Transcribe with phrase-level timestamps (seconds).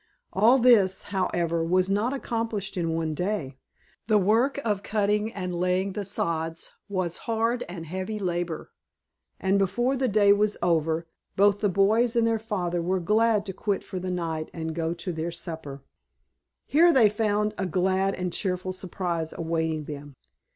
[0.33, 3.59] All this, however, was not accomplished in one day.
[4.07, 8.71] The work of cutting and laying the sods was hard and heavy labor,
[9.39, 13.53] and before the day was over both the boys and their father were glad to
[13.53, 15.83] quit for the night and go to their supper.
[16.65, 20.15] Here they found a glad and cheerful surprise awaiting them.